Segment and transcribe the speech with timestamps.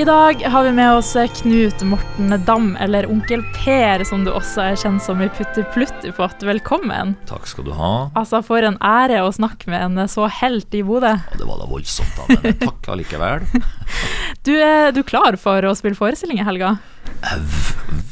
[0.00, 4.62] I dag har vi med oss Knut Morten Dam, eller Onkel Per, som du også
[4.70, 6.40] er kjent som i Putti Plutti Pott.
[6.40, 7.10] Velkommen.
[7.28, 7.90] Takk skal du ha.
[8.16, 11.10] Altså, For en ære å snakke med en så helt i Bodø.
[11.18, 13.44] Ja, det var da voldsomt, da, men takk allikevel.
[14.48, 16.70] Du er du klar for å spille forestilling i helga?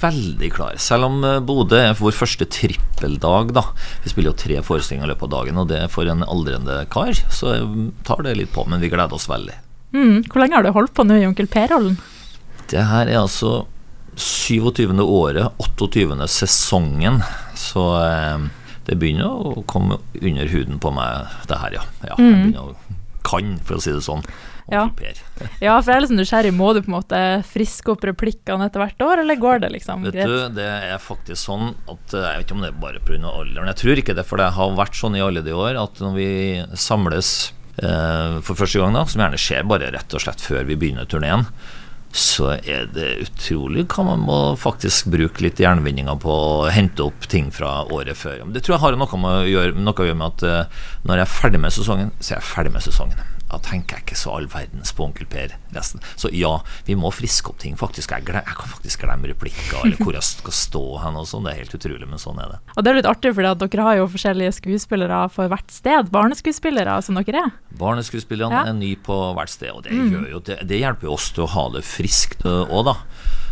[0.03, 0.77] Veldig klar.
[0.83, 3.63] Selv om eh, Bodø er vår første trippeldag, da.
[4.05, 6.83] Vi spiller jo tre forestillinger i løpet av dagen, og det er for en aldrende
[6.93, 9.57] kar, så jeg tar det litt på, men vi gleder oss veldig.
[9.95, 10.23] Mm.
[10.29, 11.99] Hvor lenge har du holdt på nå i Onkel Per-rollen?
[12.69, 13.67] Det her er altså
[14.19, 14.93] 27.
[15.05, 16.29] året, 28.
[16.29, 17.23] sesongen,
[17.57, 18.49] så eh,
[18.89, 21.87] det begynner å komme under huden på meg, det her, ja.
[22.05, 22.97] ja jeg begynner å
[23.29, 24.25] kan, for å si det sånn.
[24.69, 24.87] Ja.
[25.65, 26.51] Ja, for jeg er sånn nysgjerrig.
[26.55, 27.19] Må du på en måte
[27.49, 30.29] friske opp replikkene etter hvert år, eller går det liksom Vet greit?
[30.29, 33.19] du, det er faktisk sånn at eh, Jeg vet ikke om det er bare pga.
[33.31, 33.71] alderen.
[33.73, 36.19] Jeg tror ikke det, for det har vært sånn i alle de år at når
[36.19, 36.31] vi
[36.79, 37.33] samles
[37.79, 41.45] for første gang, da, som gjerne skjer bare rett og slett før vi begynner turneen,
[42.15, 47.29] så er det utrolig hva man må faktisk bruke litt jernvinninger på å hente opp
[47.29, 48.47] ting fra året før.
[48.55, 51.27] Det tror jeg har noe, å gjøre, noe å gjøre med at eh, når jeg
[51.27, 53.38] er ferdig med sesongen, så er jeg ferdig med sesongen.
[53.49, 56.03] Da tenker jeg ikke så all verdens på Onkel Per resten.
[56.21, 56.51] Så ja,
[56.85, 57.79] vi må friske opp ting.
[57.81, 61.25] Faktisk, jeg, glem, jeg kan faktisk glemme replikker eller hvor jeg skal stå hen og
[61.31, 61.47] sånn.
[61.49, 62.59] Det er helt utrolig, men sånn er det.
[62.77, 66.13] Og det er litt artig, for dere har jo forskjellige skuespillere for hvert sted.
[66.13, 67.57] Barneskuespillere som dere er.
[67.81, 68.67] Barneskuespillerne Ja.
[68.69, 71.45] er nye på hvert sted, og det, gjør jo, det, det hjelper jo oss til
[71.47, 72.97] å ha det friskt òg, da.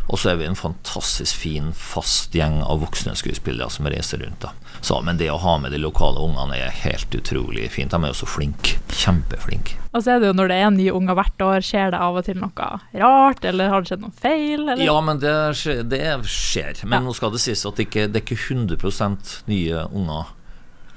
[0.07, 4.41] Og så er vi en fantastisk fin, fast gjeng av voksne skuespillere som reiser rundt.
[4.45, 7.91] da så, Men det å ha med de lokale ungene er helt utrolig fint.
[7.91, 8.77] De er jo så flinke.
[8.93, 9.75] Kjempeflinke.
[9.93, 12.17] Og så er det jo når det er nye unger hvert år, skjer det av
[12.21, 14.85] og til noe rart, eller har det skjedd noe feil, eller?
[14.85, 15.83] Ja, men det skjer.
[15.91, 16.85] Det skjer.
[16.85, 17.05] Men Ja.
[17.09, 20.27] nå skal det sies at det ikke det er ikke 100% nye unger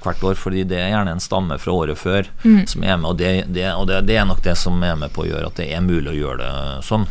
[0.03, 2.27] hvert år, fordi det er gjerne en stamme fra året før
[2.67, 5.11] som er med, og, det, det, og det, det er nok det som er med
[5.11, 7.07] på å gjøre at det er mulig å gjøre det sånn.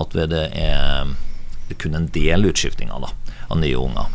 [0.00, 1.10] At det er
[1.78, 3.12] kun en del utskiftinger da,
[3.48, 4.10] av nye unger.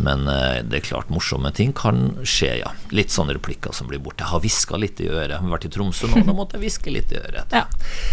[0.00, 2.70] Men eh, det er klart, morsomme ting kan skje, ja.
[2.94, 4.22] Litt sånne replikker som blir borte.
[4.22, 5.34] Jeg har hviska litt i øret.
[5.34, 7.50] Jeg har vært i Tromsø nå, da måtte jeg hviske litt i øret.
[7.54, 7.64] Ja.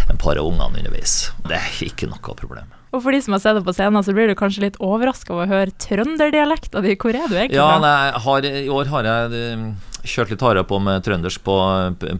[0.10, 1.30] En par av ungene underveis.
[1.46, 2.74] Det er ikke noe problem.
[2.96, 5.36] Og for de som har sett det på scenen, så blir du kanskje litt overraska
[5.36, 6.96] over å høre trønderdialekta di.
[6.98, 9.66] Hvor er du egentlig Ja, nei, har, I år har jeg eh,
[10.10, 11.58] kjørt litt hardere på med trøndersk på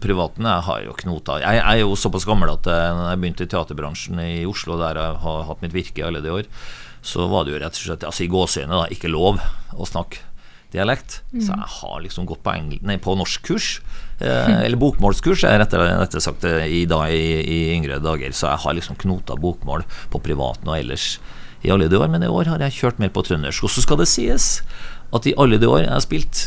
[0.02, 0.46] privaten.
[0.48, 3.50] Jeg har jo knota Jeg, jeg er jo såpass gammel at eh, jeg begynte i
[3.50, 6.48] teaterbransjen i Oslo, der jeg har hatt mitt virke i alle de år,
[7.02, 9.40] så var det jo rett og slett altså i gåseøyne ikke lov
[9.74, 10.24] å snakke
[10.74, 11.22] dialekt.
[11.32, 12.52] Så jeg har liksom gått på,
[12.84, 13.70] nei, på norskkurs,
[14.20, 18.34] eh, eller bokmålskurs, er rettere, rettere sagt eh, i, dag, i, i yngre dager.
[18.36, 21.16] Så jeg har liksom knota bokmål på privaten og ellers
[21.64, 23.66] i alle de år, men i år har jeg kjørt mer på trøndersk.
[23.66, 24.58] Og så skal det sies
[25.14, 26.44] at i alle de år jeg har spilt,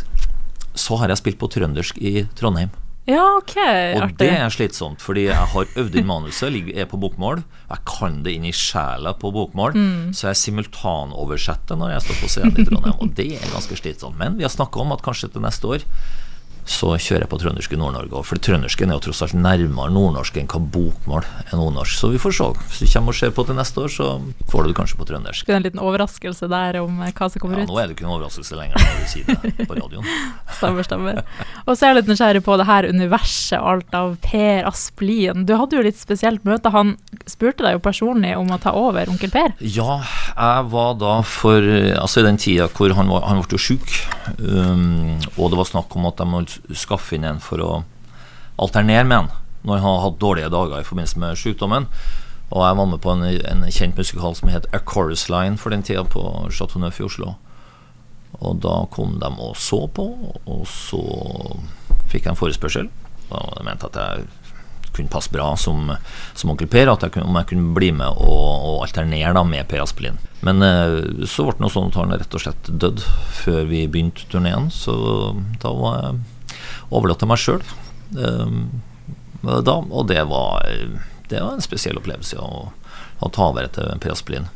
[0.77, 2.71] så har jeg spilt på trøndersk i Trondheim.
[3.09, 3.55] Ja, OK.
[3.57, 4.17] Og Artig.
[4.21, 7.41] det er slitsomt, fordi jeg har øvd inn manuset, er på bokmål.
[7.71, 9.73] Jeg kan det inn i sjela på bokmål,
[10.13, 12.99] så jeg simultanoversetter når jeg står på scenen i Trondheim.
[13.01, 14.19] Og det er ganske slitsomt.
[14.21, 15.87] Men vi har snakka om at kanskje til neste år
[16.65, 18.21] så kjører jeg på trøndersk i Nord-Norge.
[18.27, 21.95] For trøndersken er jo tross alt nærmere nordnorsk enn hva bokmål er nordnorsk.
[21.97, 22.47] Så vi får se.
[22.69, 24.07] Hvis du kommer og ser på til neste år, så
[24.51, 25.47] får du det kanskje på trøndersk.
[25.49, 27.73] Det er en liten overraskelse der om eh, hva som kommer Ja, ut.
[27.73, 30.11] nå er det ikke en overraskelse lenger når du sier det på radioen.
[30.61, 31.21] Stemmer, stemmer.
[31.65, 35.45] Og så er jeg litt nysgjerrig på det her universet alt av Per Asplin.
[35.49, 36.71] Du hadde jo litt spesielt møte.
[36.75, 36.95] Han
[37.29, 39.53] spurte deg jo personlig om å ta over Onkel Per.
[39.65, 39.99] Ja,
[40.37, 41.65] jeg var da for
[42.01, 43.91] Altså i den tida hvor han, var, han ble jo sjuk,
[44.39, 47.71] um, og det var snakk om at de måtte skaffe inn en for å
[48.61, 49.31] alternere med han
[49.61, 51.85] når han har hatt dårlige dager i forbindelse med sykdommen.
[52.51, 55.71] Og jeg var med på en, en kjent musikal som het A Chorus Line for
[55.71, 57.35] den tida på Chateau Neuf i Oslo.
[58.41, 60.07] Og da kom de og så på,
[60.49, 61.01] og så
[62.09, 62.89] fikk jeg en forespørsel.
[63.29, 64.25] De mente at jeg
[64.95, 65.93] kunne passe bra som,
[66.37, 69.43] som onkel Per, at jeg kunne, om jeg kunne bli med og, og alternere da
[69.47, 70.19] med Per Aspelin.
[70.45, 70.97] Men eh,
[71.29, 73.05] så ble det noe sånn at han rett og slett døde
[73.41, 74.95] før vi begynte turneen, så
[75.61, 76.59] da var jeg
[76.91, 77.63] overlatt til meg sjøl.
[79.41, 80.67] da, og det var,
[81.29, 82.67] det var en spesiell opplevelse å,
[83.19, 84.49] å ta over etter Per Aspelin.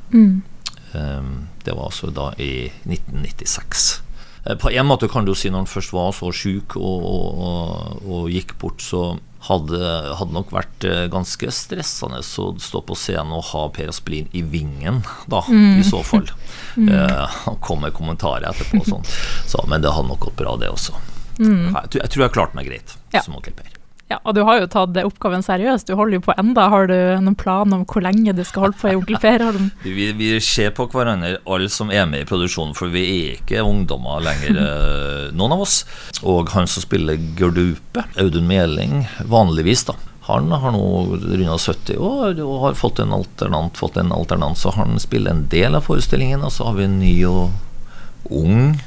[0.95, 1.29] Eh,
[1.65, 4.04] det var altså da i 1996.
[4.45, 7.39] Eh, På en måte kan du si når han først var så sjuk og, og,
[7.47, 9.77] og, og gikk bort, så hadde
[10.17, 14.41] hadde nok vært eh, ganske stressende å stå på scenen og ha Per Aspelin i
[14.41, 16.29] vingen, da, i så fall.
[16.75, 19.05] Eh, Han kom med kommentarer etterpå sånn.
[19.51, 20.91] Så, men det hadde nok gått bra, det også.
[21.39, 23.21] Jeg, tror- jeg tror jeg klarte meg greit Ja.
[23.23, 23.69] som onkel Per.
[24.05, 25.87] Ja, og du har jo tatt oppgaven seriøst.
[25.89, 26.67] Du holder jo på enda.
[26.69, 26.93] Har du
[27.25, 29.71] noen plan om hvor lenge du skal holde på i Onkel Per-rollen?
[29.81, 33.65] Vi, vi ser på hverandre, alle som er med i produksjonen, for vi er ikke
[33.65, 35.79] ungdommer lenger, eh, noen av oss.
[36.21, 39.97] Og han som spiller Gerdupe, Audun Meling, vanligvis, da.
[40.29, 40.85] Han har nå
[41.21, 45.47] runda 70 år og har fått en alternant, fått en alternant, så han spiller en
[45.49, 46.45] del av forestillingen.
[46.45, 48.77] Og så har vi en ny og ung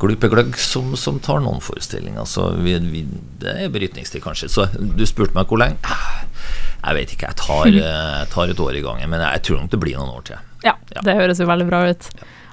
[0.00, 2.26] glupegløgg som, som tar noen forestillinger.
[2.28, 3.04] Så vi, vi,
[3.42, 4.50] det er brytningstid, kanskje.
[4.52, 5.78] Så du spurte meg hvor lenge.
[6.80, 7.30] Jeg vet ikke.
[7.30, 9.12] Jeg tar, jeg tar et år i gangen.
[9.12, 10.44] Men jeg tror nok det blir noen år til.
[10.66, 11.04] Ja, ja.
[11.06, 12.10] det høres jo veldig bra ut.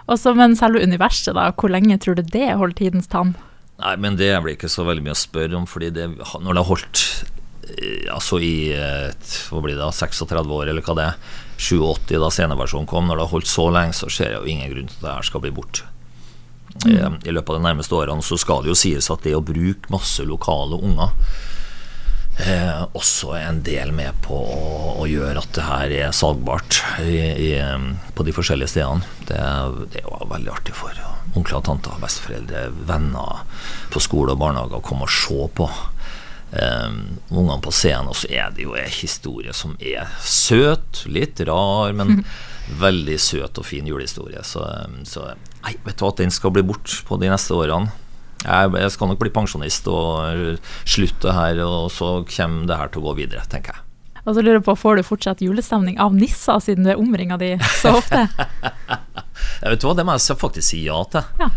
[0.08, 3.36] Også, men selve universet, da, hvor lenge tror du det holder tidens tann?
[3.78, 6.62] Nei, men det blir ikke så veldig mye å spørre om, fordi det, når det
[6.64, 7.02] har holdt
[7.68, 11.36] Eh, altså i hva blir det, 36 år, eller hva det er.
[11.58, 13.08] 87 da sceneversjonen kom.
[13.08, 15.16] Når det har holdt så lenge, så ser jeg jo ingen grunn til at det
[15.16, 15.88] her skal bli borte.
[16.86, 17.20] Mm.
[17.26, 19.90] I, løpet av de nærmeste årene så skal det jo sies at det å bruke
[19.92, 21.14] masse lokale unger
[22.46, 26.82] eh, også er en del med på å, å, gjøre at det her er salgbart
[27.02, 27.18] i,
[27.50, 27.52] i,
[28.14, 29.08] på de forskjellige stedene.
[29.26, 29.42] Det,
[29.94, 30.94] det er jo veldig artig for
[31.38, 33.44] onkler og tanter, besteforeldre, venner
[33.94, 35.68] på skole og barnehager å komme og se på
[36.52, 37.00] um,
[37.30, 38.12] ungene på scenen.
[38.12, 42.24] Og så er det jo en historie som er søt, litt rar, men
[42.84, 44.44] veldig søt og fin julehistorie.
[44.48, 44.66] Så,
[45.08, 45.32] så
[45.64, 47.92] nei, vet du at den skal bli bort på de neste årene.
[48.44, 53.02] Jeg, jeg skal nok bli pensjonist og slutte her, og så kommer det her til
[53.02, 53.84] å gå videre, tenker jeg.
[54.28, 57.40] Og så lurer jeg på, Får du fortsatt julestemning av nisser, siden du er omringa
[57.40, 58.26] de så ofte?
[59.64, 61.24] jeg vet hva, Det må jeg faktisk si ja til.
[61.40, 61.50] Ja.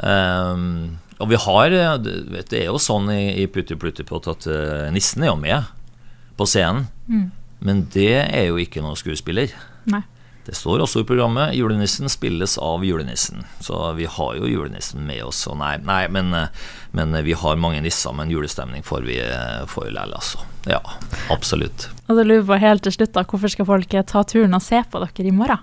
[0.00, 1.96] Um, og vi har eh,
[2.48, 5.68] Det er jo sånn i, i Putti Pluttipott at uh, nissen er jo med
[6.40, 6.88] på scenen.
[7.10, 7.28] Mm.
[7.60, 9.52] Men det er jo ikke noen skuespiller.
[9.90, 10.00] Nei.
[10.46, 13.44] Det står også i programmet 'Julenissen spilles av julenissen'.
[13.60, 15.42] Så vi har jo julenissen med oss.
[15.46, 16.48] Og nei, nei men, eh,
[16.96, 19.20] men, vi har mange nisser, men julestemning får vi
[19.68, 20.40] får likevel, altså.
[20.64, 20.80] Ja,
[21.30, 21.90] absolutt.
[22.08, 24.80] Og så lurer jeg helt til slutt, da, hvorfor skal folk ta turen og se
[24.80, 25.60] på dere i morgen?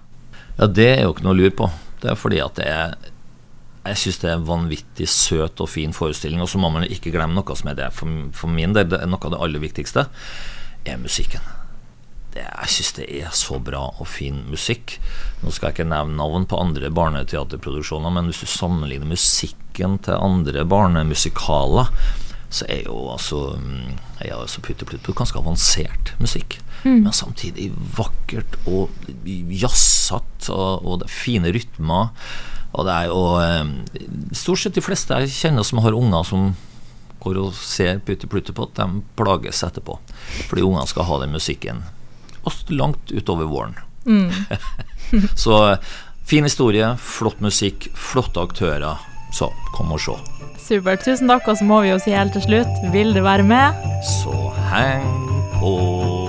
[0.59, 1.71] Ja, Det er jo ikke noe å lure på.
[2.01, 2.93] Det er fordi at det er
[3.91, 6.41] jeg syns det er en vanvittig søt og fin forestilling.
[6.43, 9.01] Og så må man ikke glemme noe som er det for, for min del det
[9.01, 10.07] er noe av det aller viktigste,
[10.87, 11.43] er musikken.
[12.33, 14.97] Det, jeg syns det er så bra og fin musikk.
[15.41, 20.19] Nå skal jeg ikke nevne navn på andre barneteaterproduksjoner, men hvis du sammenligner musikken til
[20.19, 21.91] andre barnemusikaler,
[22.49, 23.41] så er jo altså
[24.23, 26.59] er altså Putti Plutt ganske avansert musikk.
[26.83, 27.03] Mm.
[27.03, 28.93] Men samtidig vakkert og
[29.25, 32.13] jazzete, og, og det er fine rytmer.
[32.73, 36.49] Og det er jo eh, stort sett de fleste jeg kjenner som har unger som
[37.23, 39.97] går og ser Putti Pluttipott, de plages etterpå.
[40.49, 41.85] Fordi ungene skal ha den musikken
[42.69, 43.75] langt utover våren.
[44.05, 44.31] Mm.
[45.35, 45.77] så
[46.25, 49.03] fin historie, flott musikk, flotte aktører.
[49.33, 50.15] Så kom og se.
[50.67, 51.03] Supert.
[51.03, 53.83] Tusen takk, og så må vi jo si helt til slutt, vil du være med?
[54.23, 54.35] Så
[54.71, 55.27] heng
[55.59, 56.26] på.